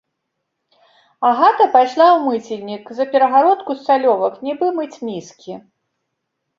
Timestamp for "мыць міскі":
4.83-5.53